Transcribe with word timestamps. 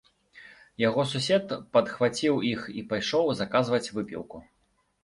Яго 0.83 1.05
сусед 1.11 1.53
падхваціў 1.77 2.43
іх 2.53 2.67
і 2.81 2.85
пайшоў 2.95 3.25
заказваць 3.45 3.85
выпіўку. 3.99 4.47